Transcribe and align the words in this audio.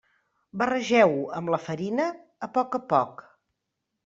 Barregeu-ho 0.61 1.19
amb 1.39 1.53
la 1.57 1.59
farina 1.67 2.09
a 2.49 2.51
poc 2.57 2.79
a 2.79 2.81
poc. 2.97 3.23